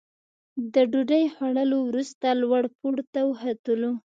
د 0.73 0.75
ډوډۍ 0.91 1.23
خوړلو 1.33 1.77
وروسته 1.89 2.27
لوړ 2.41 2.63
پوړ 2.77 2.95
ته 3.13 3.19
وختلو. 3.29 3.91